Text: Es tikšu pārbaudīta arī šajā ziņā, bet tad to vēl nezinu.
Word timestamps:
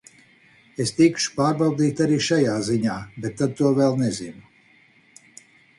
Es 0.85 0.93
tikšu 0.99 1.35
pārbaudīta 1.35 2.05
arī 2.07 2.17
šajā 2.29 2.57
ziņā, 2.71 2.97
bet 3.27 3.37
tad 3.43 3.55
to 3.61 3.75
vēl 3.83 4.01
nezinu. 4.05 5.25